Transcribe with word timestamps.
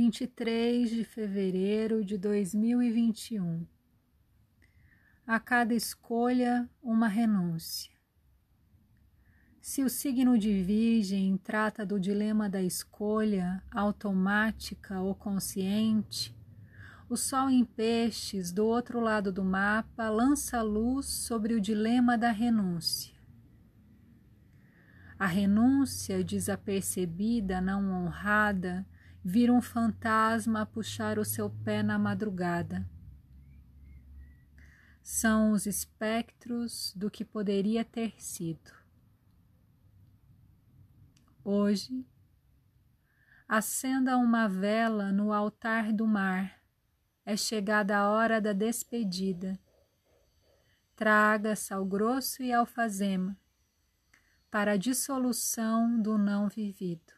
23 0.00 0.90
de 0.90 1.02
fevereiro 1.02 2.04
de 2.04 2.16
2021. 2.16 3.66
A 5.26 5.40
cada 5.40 5.74
escolha, 5.74 6.70
uma 6.80 7.08
renúncia. 7.08 7.90
Se 9.60 9.82
o 9.82 9.90
signo 9.90 10.38
de 10.38 10.62
Virgem 10.62 11.36
trata 11.36 11.84
do 11.84 11.98
dilema 11.98 12.48
da 12.48 12.62
escolha 12.62 13.60
automática 13.72 15.00
ou 15.00 15.16
consciente, 15.16 16.32
o 17.08 17.16
Sol 17.16 17.50
em 17.50 17.64
Peixes, 17.64 18.52
do 18.52 18.64
outro 18.66 19.00
lado 19.00 19.32
do 19.32 19.44
mapa, 19.44 20.08
lança 20.08 20.62
luz 20.62 21.06
sobre 21.06 21.54
o 21.54 21.60
dilema 21.60 22.16
da 22.16 22.30
renúncia. 22.30 23.16
A 25.18 25.26
renúncia 25.26 26.22
desapercebida, 26.22 27.60
não 27.60 27.90
honrada, 27.90 28.86
vira 29.24 29.52
um 29.52 29.60
fantasma 29.60 30.62
a 30.62 30.66
puxar 30.66 31.18
o 31.18 31.24
seu 31.24 31.50
pé 31.50 31.82
na 31.82 31.98
madrugada. 31.98 32.88
São 35.02 35.52
os 35.52 35.66
espectros 35.66 36.92
do 36.94 37.10
que 37.10 37.24
poderia 37.24 37.84
ter 37.84 38.14
sido. 38.20 38.70
Hoje, 41.42 42.06
acenda 43.48 44.18
uma 44.18 44.48
vela 44.48 45.10
no 45.10 45.32
altar 45.32 45.92
do 45.92 46.06
mar. 46.06 46.60
É 47.24 47.36
chegada 47.36 47.96
a 47.96 48.10
hora 48.10 48.40
da 48.40 48.52
despedida. 48.52 49.58
Traga 50.94 51.56
sal 51.56 51.84
grosso 51.86 52.42
e 52.42 52.52
alfazema 52.52 53.36
para 54.50 54.72
a 54.72 54.76
dissolução 54.76 56.00
do 56.00 56.16
não 56.16 56.48
vivido. 56.48 57.17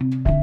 Thank 0.00 0.28
you 0.28 0.39